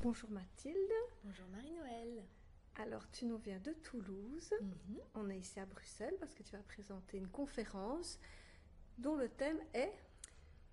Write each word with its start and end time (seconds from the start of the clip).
Bonjour 0.00 0.30
Mathilde. 0.30 0.92
Bonjour 1.24 1.46
Marie-Noël. 1.48 2.22
Alors, 2.76 3.10
tu 3.10 3.24
nous 3.26 3.38
viens 3.38 3.58
de 3.58 3.72
Toulouse. 3.72 4.50
Mhm. 4.60 5.00
On 5.14 5.30
est 5.30 5.38
ici 5.38 5.58
à 5.58 5.66
Bruxelles 5.66 6.16
parce 6.20 6.34
que 6.34 6.42
tu 6.42 6.52
vas 6.52 6.62
présenter 6.62 7.16
une 7.18 7.28
conférence 7.28 8.18
dont 8.98 9.16
le 9.16 9.28
thème 9.28 9.60
est 9.74 9.92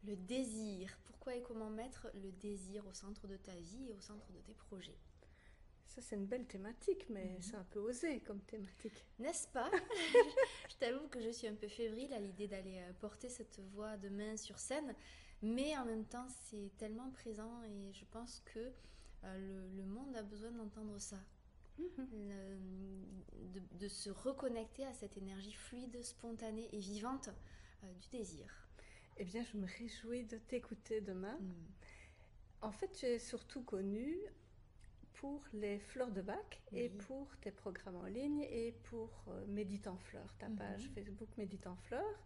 Le 0.03 0.15
désir. 0.15 0.95
Pourquoi 1.05 1.35
et 1.35 1.41
comment 1.41 1.71
mettre 1.71 2.07
le 2.13 2.31
désir 2.33 2.85
au 2.85 2.93
centre 2.93 3.25
de 3.27 3.37
ta 3.37 3.55
vie 3.55 3.89
et 3.89 3.93
au 3.95 4.01
centre 4.01 4.31
de 4.31 4.37
tes 4.41 4.53
projets? 4.53 4.99
Ça, 5.87 5.99
c'est 6.01 6.15
une 6.15 6.27
belle 6.27 6.45
thématique, 6.45 7.07
mais 7.09 7.25
Mhm. 7.25 7.41
c'est 7.41 7.55
un 7.55 7.63
peu 7.63 7.79
osé 7.79 8.19
comme 8.19 8.41
thématique. 8.41 9.03
N'est-ce 9.17 9.47
pas? 9.47 9.71
Je 10.69 10.75
t'avoue 10.77 11.07
que 11.07 11.19
je 11.21 11.29
suis 11.31 11.47
un 11.47 11.55
peu 11.55 11.67
fébrile 11.67 12.13
à 12.13 12.19
l'idée 12.19 12.47
d'aller 12.47 12.77
euh, 12.81 12.93
porter 12.99 13.29
cette 13.29 13.59
voix 13.73 13.97
de 13.97 14.09
main 14.09 14.37
sur 14.37 14.59
scène, 14.59 14.93
mais 15.41 15.75
en 15.77 15.85
même 15.85 16.05
temps, 16.05 16.27
c'est 16.29 16.69
tellement 16.77 17.09
présent 17.09 17.63
et 17.63 17.91
je 17.93 18.05
pense 18.05 18.41
que 18.41 18.71
le, 19.37 19.67
le 19.75 19.85
monde 19.85 20.15
a 20.15 20.23
besoin 20.23 20.51
d'entendre 20.51 20.97
ça. 20.99 21.17
Le- 21.77 22.57
de, 23.53 23.61
de 23.79 23.87
se 23.87 24.09
reconnecter 24.09 24.85
à 24.85 24.93
cette 24.93 25.17
énergie 25.17 25.53
fluide, 25.53 26.01
spontanée 26.03 26.69
et 26.71 26.79
vivante 26.79 27.29
euh, 27.83 27.93
du 27.93 28.07
désir. 28.09 28.47
Eh 29.17 29.23
bien, 29.25 29.43
je 29.43 29.57
me 29.57 29.65
réjouis 29.65 30.23
de 30.25 30.37
t'écouter 30.37 31.01
demain. 31.01 31.37
Mm. 31.39 31.53
En 32.61 32.71
fait, 32.71 32.91
tu 32.93 33.05
es 33.05 33.19
surtout 33.19 33.63
connue 33.63 34.17
pour 35.13 35.43
les 35.53 35.79
fleurs 35.79 36.11
de 36.11 36.21
bac 36.21 36.61
et 36.73 36.89
pour 36.89 37.27
tes 37.37 37.51
programmes 37.51 37.95
en 37.97 38.05
ligne 38.05 38.41
et 38.49 38.73
pour 38.83 39.09
euh, 39.29 39.45
Médite 39.47 39.87
en 39.87 39.97
fleurs, 39.97 40.33
ta 40.37 40.49
Mhm. 40.49 40.55
page 40.57 40.89
Facebook 40.93 41.29
Médite 41.37 41.67
en 41.67 41.75
fleurs. 41.75 42.19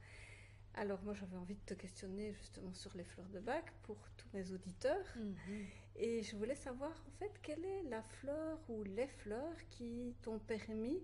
Alors 0.75 1.01
moi 1.03 1.13
j'avais 1.13 1.35
envie 1.35 1.55
de 1.55 1.65
te 1.65 1.73
questionner 1.73 2.33
justement 2.33 2.73
sur 2.73 2.95
les 2.95 3.03
fleurs 3.03 3.27
de 3.29 3.39
bac 3.39 3.65
pour 3.83 3.97
tous 4.17 4.27
mes 4.33 4.51
auditeurs 4.51 5.05
Mhm. 5.15 5.67
et 5.95 6.23
je 6.23 6.35
voulais 6.37 6.55
savoir 6.55 6.91
en 7.07 7.11
fait 7.19 7.31
quelle 7.41 7.63
est 7.65 7.83
la 7.83 8.01
fleur 8.01 8.57
ou 8.69 8.83
les 8.83 9.07
fleurs 9.07 9.57
qui 9.69 10.15
t'ont 10.21 10.39
permis 10.39 11.03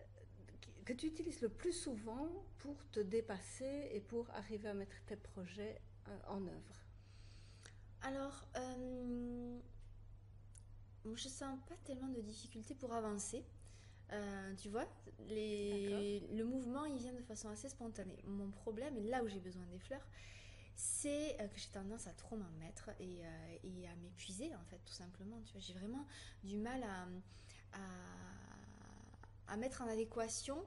euh, 0.00 0.04
que 0.84 0.92
tu 0.94 1.06
utilises 1.06 1.40
le 1.42 1.48
plus 1.50 1.72
souvent 1.72 2.28
pour 2.58 2.76
te 2.90 3.00
dépasser 3.00 3.90
et 3.92 4.00
pour 4.00 4.30
arriver 4.30 4.68
à 4.68 4.74
mettre 4.74 4.96
tes 5.06 5.16
projets 5.16 5.80
euh, 6.08 6.18
en 6.28 6.46
œuvre? 6.46 6.76
Alors, 8.02 8.46
euh, 8.56 9.58
je 11.14 11.28
sens 11.28 11.58
pas 11.68 11.76
tellement 11.84 12.08
de 12.08 12.20
difficultés 12.20 12.74
pour 12.74 12.92
avancer. 12.92 13.44
Euh, 14.12 14.54
tu 14.56 14.68
vois, 14.68 14.86
les, 15.28 16.20
le 16.32 16.44
mouvement, 16.44 16.84
il 16.84 16.98
vient 16.98 17.14
de 17.14 17.22
façon 17.22 17.48
assez 17.48 17.68
spontanée. 17.68 18.18
Mon 18.26 18.50
problème, 18.50 18.96
et 18.98 19.02
là 19.02 19.22
où 19.24 19.28
j'ai 19.28 19.40
besoin 19.40 19.64
des 19.66 19.78
fleurs, 19.78 20.06
c'est 20.74 21.40
euh, 21.40 21.48
que 21.48 21.58
j'ai 21.58 21.70
tendance 21.70 22.06
à 22.06 22.12
trop 22.12 22.36
m'en 22.36 22.50
mettre 22.58 22.90
et, 23.00 23.24
euh, 23.24 23.56
et 23.64 23.88
à 23.88 23.94
m'épuiser, 23.96 24.54
en 24.54 24.64
fait, 24.64 24.78
tout 24.84 24.92
simplement. 24.92 25.40
Tu 25.46 25.52
vois, 25.52 25.60
j'ai 25.60 25.72
vraiment 25.74 26.06
du 26.44 26.58
mal 26.58 26.82
à, 26.82 27.06
à, 27.72 29.52
à 29.52 29.56
mettre 29.56 29.82
en 29.82 29.88
adéquation 29.88 30.62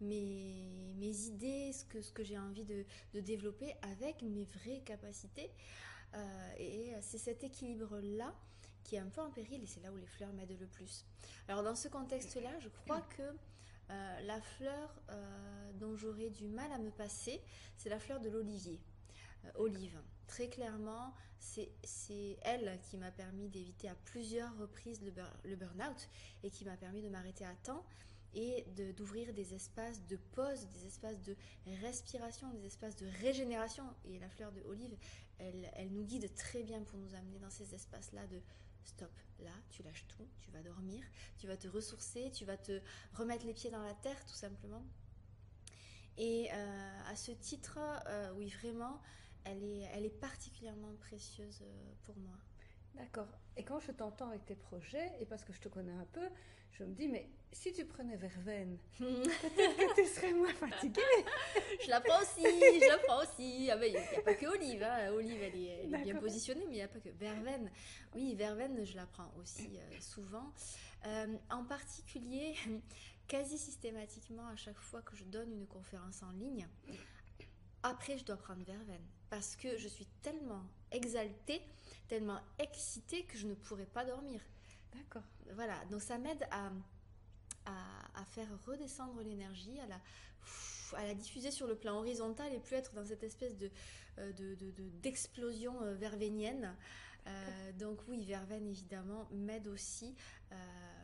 mes, 0.00 0.92
mes 0.96 1.26
idées, 1.26 1.72
ce 1.72 1.84
que, 1.84 2.00
ce 2.00 2.12
que 2.12 2.22
j'ai 2.22 2.38
envie 2.38 2.64
de, 2.64 2.84
de 3.14 3.20
développer 3.20 3.74
avec 3.82 4.22
mes 4.22 4.44
vraies 4.44 4.82
capacités. 4.84 5.50
Euh, 6.14 6.52
et 6.58 6.94
c'est 7.00 7.18
cet 7.18 7.42
équilibre-là 7.42 8.32
qui 8.84 8.96
est 8.96 9.00
un 9.00 9.08
peu 9.08 9.20
en 9.20 9.30
péril 9.30 9.62
et 9.62 9.66
c'est 9.66 9.80
là 9.80 9.90
où 9.92 9.96
les 9.96 10.06
fleurs 10.06 10.32
m'aident 10.32 10.60
le 10.60 10.66
plus. 10.66 11.04
Alors 11.48 11.62
dans 11.62 11.74
ce 11.74 11.88
contexte-là, 11.88 12.58
je 12.60 12.68
crois 12.68 13.00
que 13.16 13.22
euh, 13.90 14.20
la 14.20 14.40
fleur 14.40 15.02
euh, 15.10 15.72
dont 15.74 15.96
j'aurais 15.96 16.30
du 16.30 16.46
mal 16.48 16.70
à 16.72 16.78
me 16.78 16.90
passer, 16.90 17.40
c'est 17.76 17.88
la 17.88 17.98
fleur 17.98 18.20
de 18.20 18.28
l'olivier. 18.30 18.80
Euh, 19.44 19.50
olive. 19.56 20.00
Très 20.26 20.48
clairement, 20.48 21.12
c'est 21.38 21.70
elle 22.42 22.78
qui 22.88 22.96
m'a 22.96 23.10
permis 23.10 23.48
d'éviter 23.48 23.88
à 23.88 23.94
plusieurs 23.94 24.56
reprises 24.56 25.02
le, 25.02 25.10
bur- 25.10 25.36
burn-out 25.44 26.08
et 26.42 26.50
qui 26.50 26.64
m'a 26.64 26.76
permis 26.76 27.02
de 27.02 27.10
m'arrêter 27.10 27.44
à 27.44 27.54
temps 27.62 27.84
et 28.32 28.64
d'ouvrir 28.96 29.32
des 29.32 29.54
espaces 29.54 30.04
de 30.06 30.16
pause, 30.16 30.66
des 30.72 30.86
espaces 30.86 31.20
de 31.22 31.36
respiration, 31.82 32.50
des 32.50 32.66
espaces 32.66 32.96
de 32.96 33.06
régénération. 33.20 33.84
Et 34.06 34.18
la 34.18 34.28
fleur 34.28 34.50
de 34.50 34.60
olive, 34.62 34.96
elle, 35.38 35.70
elle 35.74 35.92
nous 35.92 36.04
guide 36.04 36.34
très 36.34 36.62
bien 36.62 36.82
pour 36.82 36.98
nous 36.98 37.14
amener 37.14 37.38
dans 37.38 37.50
ces 37.50 37.74
espaces-là 37.74 38.26
de 38.26 38.40
stop, 38.84 39.10
là, 39.40 39.52
tu 39.70 39.82
lâches 39.82 40.06
tout, 40.08 40.28
tu 40.40 40.50
vas 40.50 40.62
dormir, 40.62 41.04
tu 41.38 41.46
vas 41.46 41.56
te 41.56 41.68
ressourcer, 41.68 42.30
tu 42.32 42.44
vas 42.44 42.56
te 42.56 42.80
remettre 43.14 43.46
les 43.46 43.54
pieds 43.54 43.70
dans 43.70 43.82
la 43.82 43.94
terre, 43.94 44.24
tout 44.26 44.34
simplement. 44.34 44.84
Et 46.16 46.48
euh, 46.52 47.00
à 47.08 47.16
ce 47.16 47.32
titre, 47.32 47.78
euh, 48.06 48.32
oui, 48.36 48.48
vraiment, 48.48 49.00
elle 49.44 49.62
est, 49.62 49.88
elle 49.92 50.04
est 50.04 50.20
particulièrement 50.20 50.94
précieuse 51.00 51.62
euh, 51.62 51.92
pour 52.04 52.16
moi. 52.18 52.36
D'accord. 52.94 53.28
Et 53.56 53.64
quand 53.64 53.80
je 53.80 53.92
t'entends 53.92 54.28
avec 54.28 54.44
tes 54.44 54.54
projets, 54.56 55.12
et 55.20 55.26
parce 55.26 55.44
que 55.44 55.52
je 55.52 55.60
te 55.60 55.68
connais 55.68 55.92
un 55.92 56.06
peu, 56.12 56.28
je 56.72 56.82
me 56.82 56.92
dis, 56.92 57.06
mais 57.06 57.28
si 57.52 57.72
tu 57.72 57.84
prenais 57.84 58.16
verveine, 58.16 58.78
peut-être 58.98 59.76
que 59.76 60.02
tu 60.02 60.06
serais 60.08 60.32
moins 60.32 60.52
fatiguée. 60.54 61.02
Je 61.84 61.88
la 61.88 62.00
prends 62.00 62.20
aussi, 62.20 62.42
je 62.42 62.88
la 62.88 62.98
prends 62.98 63.22
aussi. 63.22 63.70
Ah 63.70 63.76
ben, 63.76 63.86
il 63.86 63.92
n'y 63.92 64.18
a 64.18 64.22
pas 64.22 64.34
que 64.34 64.46
Olive. 64.46 64.82
Hein. 64.82 65.12
Olive, 65.12 65.40
elle 65.40 65.56
est, 65.56 65.84
elle 65.84 65.94
est 65.94 66.02
bien 66.02 66.16
positionnée, 66.16 66.64
mais 66.66 66.72
il 66.72 66.78
n'y 66.78 66.82
a 66.82 66.88
pas 66.88 66.98
que 66.98 67.10
Verveine. 67.10 67.70
Oui, 68.14 68.34
Verveine, 68.34 68.84
je 68.84 68.96
la 68.96 69.06
prends 69.06 69.32
aussi 69.40 69.78
euh, 69.78 70.00
souvent. 70.00 70.52
Euh, 71.06 71.36
en 71.50 71.64
particulier, 71.64 72.54
quasi 73.28 73.56
systématiquement, 73.56 74.46
à 74.48 74.56
chaque 74.56 74.80
fois 74.80 75.02
que 75.02 75.14
je 75.14 75.24
donne 75.24 75.52
une 75.52 75.66
conférence 75.66 76.22
en 76.24 76.32
ligne, 76.32 76.66
après, 77.84 78.18
je 78.18 78.24
dois 78.24 78.36
prendre 78.36 78.64
Verveine. 78.64 79.06
Parce 79.30 79.56
que 79.56 79.76
je 79.78 79.88
suis 79.88 80.06
tellement 80.22 80.62
exaltée, 80.90 81.60
tellement 82.08 82.40
excitée 82.58 83.24
que 83.24 83.36
je 83.36 83.46
ne 83.46 83.54
pourrais 83.54 83.86
pas 83.86 84.04
dormir. 84.04 84.40
D'accord. 84.92 85.22
Voilà, 85.54 85.84
donc 85.86 86.02
ça 86.02 86.18
m'aide 86.18 86.46
à, 86.50 86.70
à, 87.66 88.20
à 88.20 88.24
faire 88.24 88.48
redescendre 88.66 89.20
l'énergie, 89.22 89.78
à 89.80 89.86
la, 89.86 90.00
à 90.96 91.04
la 91.06 91.14
diffuser 91.14 91.50
sur 91.50 91.66
le 91.66 91.74
plan 91.76 91.96
horizontal 91.98 92.52
et 92.52 92.60
plus 92.60 92.76
être 92.76 92.94
dans 92.94 93.04
cette 93.04 93.22
espèce 93.24 93.56
de, 93.56 93.70
euh, 94.18 94.32
de, 94.32 94.54
de- 94.54 94.70
de- 94.70 94.88
d'explosion 95.00 95.82
euh, 95.82 95.94
vervénienne. 95.94 96.76
Euh, 97.26 97.72
donc 97.72 98.00
oui, 98.06 98.24
verveine 98.24 98.66
évidemment 98.66 99.26
m'aide 99.32 99.66
aussi 99.66 100.14
euh, 100.52 100.56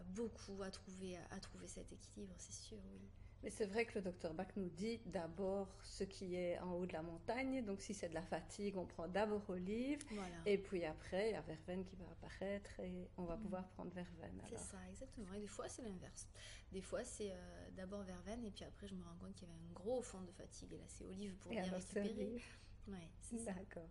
beaucoup 0.09 0.63
à 0.63 0.71
trouver, 0.71 1.17
à 1.31 1.41
trouver 1.41 1.67
cet 1.67 1.93
équilibre, 1.93 2.35
c'est 2.39 2.53
sûr, 2.55 2.79
oui. 2.93 3.01
Mais 3.43 3.49
c'est 3.49 3.65
vrai 3.65 3.87
que 3.87 3.95
le 3.95 4.03
docteur 4.03 4.35
Bach 4.35 4.49
nous 4.57 4.69
dit 4.69 5.01
d'abord 5.07 5.69
ce 5.83 6.05
qui 6.05 6.35
est 6.35 6.59
en 6.59 6.75
haut 6.75 6.85
de 6.85 6.93
la 6.93 7.03
montagne. 7.03 7.65
Donc 7.65 7.81
si 7.81 7.95
c'est 7.95 8.11
de 8.11 8.15
la 8.15 8.23
fatigue, 8.23 8.77
on 8.77 8.85
prend 8.85 9.09
d'abord 9.09 9.49
olive. 9.49 10.01
Voilà. 10.11 10.37
Et 10.45 10.59
puis 10.59 10.85
après, 10.85 11.31
il 11.31 11.33
y 11.33 11.37
a 11.37 11.41
verveine 11.41 11.85
qui 11.85 11.97
va 11.97 12.05
apparaître 12.11 12.79
et 12.81 13.09
on 13.17 13.25
va 13.25 13.39
pouvoir 13.39 13.67
prendre 13.69 13.93
verveine. 13.93 14.37
Mm. 14.37 14.49
C'est 14.51 14.59
ça, 14.59 14.79
exactement. 14.91 15.33
Et 15.33 15.41
des 15.41 15.47
fois, 15.47 15.69
c'est 15.69 15.83
l'inverse. 15.83 16.29
Des 16.71 16.83
fois, 16.83 17.03
c'est 17.03 17.33
euh, 17.33 17.71
d'abord 17.77 18.03
verveine, 18.03 18.45
et 18.45 18.51
puis 18.51 18.65
après, 18.65 18.87
je 18.87 18.95
me 18.95 19.03
rends 19.03 19.17
compte 19.17 19.35
qu'il 19.35 19.49
y 19.49 19.51
avait 19.51 19.61
un 19.61 19.73
gros 19.73 20.03
fond 20.03 20.21
de 20.21 20.33
fatigue. 20.33 20.75
Et 20.75 20.79
là, 20.79 20.85
c'est 20.87 21.05
olive 21.07 21.35
pour 21.37 21.53
Et 21.53 21.57
bien 21.57 21.65
récupérer. 21.65 22.43
Ouais, 22.89 23.09
c'est 23.23 23.39
ça. 23.39 23.53
D'accord. 23.53 23.89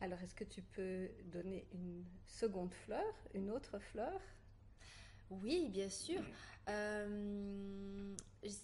Alors, 0.00 0.20
est-ce 0.20 0.34
que 0.34 0.44
tu 0.44 0.62
peux 0.62 1.08
donner 1.24 1.66
une 1.72 2.04
seconde 2.26 2.74
fleur, 2.74 3.14
une 3.34 3.50
autre 3.50 3.78
fleur? 3.78 4.20
Oui, 5.30 5.68
bien 5.68 5.88
sûr. 5.88 6.22
Euh, 6.68 8.14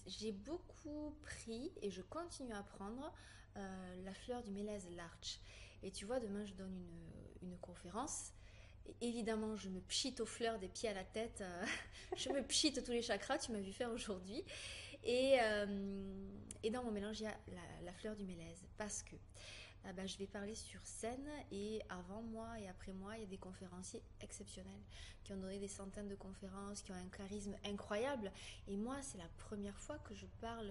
j'ai 0.07 0.33
beaucoup 0.33 1.17
pris 1.23 1.73
et 1.83 1.91
je 1.91 2.03
continue 2.03 2.53
à 2.53 2.63
prendre 2.63 3.13
euh, 3.57 4.05
la 4.05 4.15
fleur 4.15 4.43
du 4.43 4.51
mélèze 4.51 4.89
larch. 4.97 5.41
Et 5.83 5.91
tu 5.91 6.05
vois, 6.05 6.21
demain 6.21 6.45
je 6.45 6.55
donne 6.55 6.85
une, 7.43 7.57
conférence. 7.59 8.33
Évidemment, 9.01 9.57
je 9.57 9.69
me 9.69 9.81
pchite 9.81 10.21
aux 10.21 10.27
fleurs 10.27 10.59
des 10.59 10.69
pieds 10.69 10.89
à 10.89 10.95
la 10.95 11.05
tête. 11.05 11.41
euh, 11.41 11.65
je 12.17 12.29
me 12.31 12.43
pchite 12.43 12.85
tous 12.85 12.93
les 12.93 13.03
chakras, 13.03 13.39
tu 13.39 13.53
m'as 13.53 13.61
vu 13.61 13.73
faire 13.73 13.91
aujourd'hui. 13.91 14.45
Et, 15.05 15.39
dans 16.71 16.85
mon 16.85 16.93
mélange, 16.93 17.21
il 17.21 17.25
y 17.25 17.27
a 17.27 17.37
la, 17.49 17.85
la 17.85 17.93
fleur 17.93 18.15
du 18.15 18.25
mélèze. 18.25 18.65
Parce 18.79 19.03
que 19.03 19.17
ah 19.85 19.93
ben, 19.93 20.07
je 20.07 20.17
vais 20.19 20.27
parler 20.27 20.55
sur 20.55 20.81
scène 20.87 21.29
et 21.51 21.81
avant 21.89 22.23
moi 22.23 22.59
et 22.61 22.69
après 22.69 22.93
moi, 22.93 23.17
il 23.17 23.23
y 23.23 23.25
a 23.25 23.29
des 23.29 23.39
conférenciers 23.39 24.03
exceptionnels 24.21 24.81
qui 25.25 25.33
ont 25.33 25.37
donné 25.39 25.59
des 25.59 25.69
centaines 25.69 26.09
de 26.09 26.15
conférences, 26.15 26.83
qui 26.83 26.93
ont 26.93 26.97
un 26.97 27.09
charisme 27.17 27.57
incroyable. 27.65 28.31
Et 28.69 28.77
moi, 28.77 29.01
c'est 29.03 29.19
la 29.19 29.29
première 29.39 29.79
fois 29.79 29.99
que 29.99 30.15
je 30.15 30.27
parle 30.41 30.71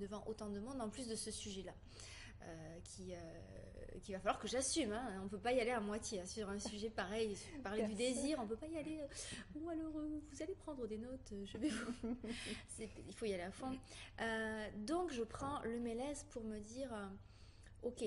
devant 0.00 0.22
autant 0.26 0.48
de 0.50 0.58
monde, 0.60 0.80
en 0.80 0.88
plus 0.88 1.06
de 1.08 1.14
ce 1.16 1.30
sujet-là. 1.30 1.74
Euh, 2.42 2.78
qui, 2.84 3.12
euh, 3.14 3.98
qu'il 4.02 4.14
va 4.14 4.20
falloir 4.20 4.38
que 4.38 4.46
j'assume. 4.46 4.92
Hein. 4.92 5.16
On 5.20 5.24
ne 5.24 5.28
peut 5.28 5.38
pas 5.38 5.52
y 5.52 5.60
aller 5.60 5.70
à 5.70 5.80
moitié 5.80 6.20
hein, 6.20 6.26
sur 6.26 6.48
un 6.48 6.58
sujet 6.60 6.90
pareil. 6.90 7.36
Parler 7.64 7.84
du 7.86 7.94
désir, 7.94 8.38
on 8.38 8.42
ne 8.44 8.48
peut 8.48 8.56
pas 8.56 8.68
y 8.68 8.76
aller. 8.76 9.00
euh, 9.00 9.58
Ou 9.58 9.68
alors, 9.70 9.96
euh, 9.98 10.20
vous 10.30 10.42
allez 10.42 10.54
prendre 10.54 10.86
des 10.86 10.98
notes, 10.98 11.32
je 11.44 11.58
vais 11.58 11.70
vous. 11.70 12.16
Il 12.78 13.14
faut 13.14 13.24
y 13.24 13.32
aller 13.34 13.42
à 13.42 13.50
fond. 13.50 13.76
Donc, 14.86 15.12
je 15.12 15.22
prends 15.22 15.60
le 15.62 15.80
mélèze 15.80 16.24
pour 16.30 16.44
me 16.44 16.60
dire 16.60 16.90
ok, 17.82 18.04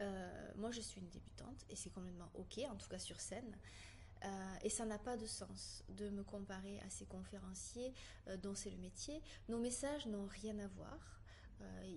euh, 0.00 0.52
moi 0.56 0.70
je 0.70 0.80
suis 0.80 1.00
une 1.00 1.08
débutante 1.08 1.64
et 1.68 1.76
c'est 1.76 1.90
complètement 1.90 2.30
ok, 2.34 2.60
en 2.70 2.76
tout 2.76 2.88
cas 2.88 2.98
sur 2.98 3.20
scène. 3.20 3.56
Euh, 4.24 4.56
et 4.62 4.68
ça 4.68 4.84
n'a 4.84 4.98
pas 4.98 5.16
de 5.16 5.26
sens 5.26 5.84
de 5.90 6.10
me 6.10 6.24
comparer 6.24 6.80
à 6.80 6.90
ces 6.90 7.06
conférenciers 7.06 7.94
euh, 8.26 8.36
dont 8.36 8.54
c'est 8.54 8.70
le 8.70 8.78
métier. 8.78 9.22
Nos 9.48 9.58
messages 9.58 10.06
n'ont 10.06 10.26
rien 10.26 10.58
à 10.58 10.66
voir. 10.68 11.20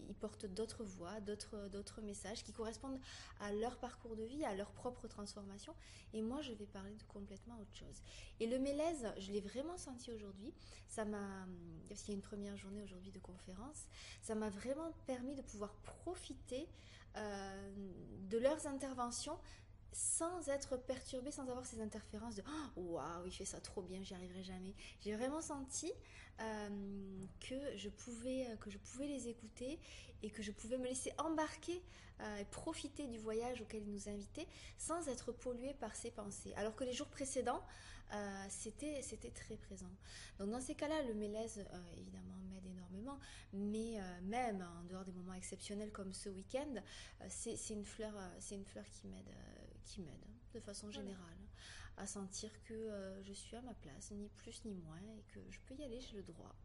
Ils 0.08 0.16
portent 0.16 0.46
d'autres 0.46 0.84
voix, 0.84 1.20
d'autres 1.22 2.02
messages 2.02 2.44
qui 2.44 2.54
correspondent 2.54 3.00
à 3.40 3.52
leur 3.54 3.78
parcours 3.78 4.16
de 4.16 4.24
vie, 4.24 4.44
à 4.46 4.56
leur 4.56 4.72
propre 4.72 5.08
transformation. 5.08 5.74
Et 6.14 6.22
moi, 6.22 6.42
je 6.42 6.54
vais 6.54 6.66
parler 6.66 6.96
de 6.96 7.04
complètement 7.04 7.58
autre 7.60 7.76
chose. 7.76 8.02
Et 8.40 8.48
le 8.48 8.60
mélèze, 8.60 9.08
je 9.18 9.32
l'ai 9.32 9.42
vraiment 9.42 9.78
senti 9.78 10.12
aujourd'hui. 10.12 10.54
Ça 10.88 11.06
m'a, 11.06 11.48
parce 11.88 12.02
qu'il 12.02 12.10
y 12.10 12.16
a 12.16 12.16
une 12.16 12.22
première 12.22 12.58
journée 12.58 12.84
aujourd'hui 12.84 13.12
de 13.12 13.20
conférence, 13.20 13.86
ça 14.22 14.36
m'a 14.36 14.50
vraiment 14.50 14.92
permis 15.08 15.36
de 15.36 15.42
pouvoir 15.42 15.74
profiter 15.76 16.68
de 17.16 18.38
leurs 18.38 18.68
interventions 18.68 19.38
sans 19.92 20.48
être 20.50 20.78
perturbée, 20.78 21.32
sans 21.32 21.48
avoir 21.50 21.66
ces 21.66 21.82
interférences 21.82 22.36
de 22.36 22.44
oh, 22.78 22.82
waouh, 22.82 23.26
il 23.26 23.32
fait 23.32 23.46
ça 23.46 23.60
trop 23.60 23.82
bien, 23.82 24.02
j'y 24.04 24.14
arriverai 24.14 24.44
jamais. 24.44 24.74
J'ai 25.02 25.16
vraiment 25.16 25.42
senti 25.42 25.92
euh, 26.40 27.26
que, 27.40 27.78
je 27.78 27.90
pouvais, 27.90 28.48
que 28.62 28.70
je 28.70 28.78
pouvais 28.78 29.08
les 29.08 29.28
écouter 29.28 29.80
et 30.24 30.30
que 30.30 30.42
je 30.42 30.52
pouvais 30.52 30.78
me 30.78 30.86
laisser 30.86 31.12
embarquer 31.18 31.82
euh, 32.22 32.38
et 32.38 32.46
profiter 32.46 33.08
du 33.08 33.18
voyage 33.18 33.62
auquel 33.62 33.84
ils 33.84 33.92
nous 33.92 34.10
invitaient 34.10 34.48
sans 34.78 35.08
être 35.08 35.32
polluée 35.32 35.74
par 35.74 35.96
ces 35.96 36.12
pensées. 36.12 36.54
Alors 36.56 36.76
que 36.76 36.84
les 36.84 36.94
jours 36.94 37.08
précédents, 37.08 37.64
euh, 38.14 38.46
c'était, 38.50 39.02
c'était 39.02 39.32
très 39.32 39.56
présent. 39.56 39.92
Donc 40.40 40.50
dans 40.50 40.62
ces 40.62 40.76
cas-là, 40.76 41.02
le 41.04 41.14
mélèze, 41.14 41.66
évidemment, 41.98 42.36
m'aide 42.50 42.66
énormément, 42.66 43.20
mais 43.54 44.00
même 44.24 44.62
en 44.62 44.84
dehors 44.86 45.06
des 45.06 45.12
moments 45.12 45.34
exceptionnels 45.34 45.92
comme 45.92 46.14
ce 46.14 46.30
week-end, 46.30 46.76
c'est, 47.30 47.56
c'est, 47.56 47.74
une 47.74 47.86
fleur, 47.86 48.14
c'est 48.40 48.56
une 48.56 48.66
fleur 48.66 48.86
qui 48.90 49.08
m'aide 49.08 49.30
qui 49.84 50.02
m'aide 50.02 50.28
de 50.54 50.60
façon 50.60 50.92
générale 50.92 51.38
à 51.98 52.06
sentir 52.06 52.50
que 52.64 52.74
euh, 52.74 53.22
je 53.24 53.34
suis 53.34 53.56
à 53.56 53.62
ma 53.62 53.74
place, 53.74 54.12
ni 54.12 54.30
plus 54.30 54.64
ni 54.66 54.74
moins, 54.74 55.00
et 55.18 55.24
que 55.34 55.40
je 55.50 55.60
peux 55.66 55.76
y 55.76 55.84
aller, 55.84 56.02
j'ai 56.02 56.18
le 56.18 56.24
droit. 56.24 56.56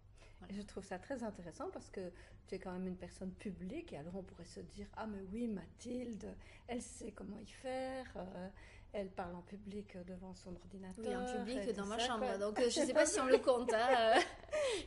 Je 0.51 0.61
trouve 0.61 0.85
ça 0.85 0.99
très 0.99 1.23
intéressant 1.23 1.71
parce 1.71 1.89
que 1.89 2.13
tu 2.47 2.55
es 2.55 2.59
quand 2.59 2.73
même 2.73 2.87
une 2.87 2.97
personne 2.97 3.33
publique 3.33 3.95
et 3.95 3.97
alors 3.97 4.17
on 4.17 4.23
pourrait 4.23 4.45
se 4.45 4.61
dire 4.61 4.87
ah 4.95 5.07
mais 5.07 5.23
oui 5.33 5.49
Mathilde, 5.49 6.27
elle 6.69 6.83
sait 6.83 7.11
comment 7.13 7.39
y 7.39 7.47
faire, 7.47 8.07
euh, 8.17 8.49
elle 8.97 9.11
parle 9.11 9.35
en 9.35 9.43
public 9.43 9.97
devant 10.07 10.35
son 10.35 10.57
ordinateur. 10.57 11.05
Oui, 11.05 11.15
en 11.15 11.27
public 11.27 11.71
dans 11.77 11.85
ma 11.87 11.99
chambre, 11.99 12.39
donc 12.39 12.59
euh, 12.59 12.71
je 12.71 12.81
ne 12.81 12.87
sais 12.87 12.95
pas 12.95 13.05
si 13.05 13.21
on 13.21 13.27
le 13.27 13.39
compte. 13.39 13.73
Hein, 13.73 14.19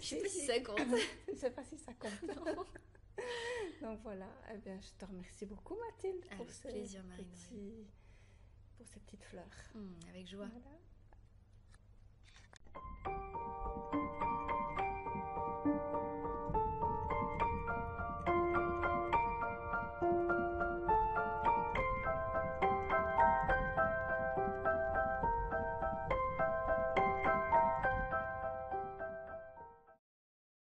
je 0.02 0.16
ne 0.16 0.22
sais 0.22 0.22
pas 0.22 0.30
si 0.30 0.46
ça 0.46 0.60
compte. 0.62 0.80
je 1.28 1.32
ne 1.32 1.38
sais 1.38 1.52
pas 1.52 1.64
si 1.64 1.78
ça 1.78 1.94
compte. 1.94 2.30
donc 3.82 4.00
voilà, 4.02 4.28
eh 4.54 4.58
bien, 4.58 4.80
je 4.82 4.90
te 4.98 5.06
remercie 5.06 5.46
beaucoup 5.46 5.76
Mathilde 5.76 6.26
pour 6.36 6.50
ce 6.50 6.68
plaisir, 6.68 7.04
petit 7.16 7.88
pour 8.78 8.88
ces 8.88 9.00
petites 9.02 9.24
fleurs. 9.26 9.46
Mmh, 9.76 10.10
avec 10.10 10.28
joie. 10.28 10.48
Voilà. 10.52 10.80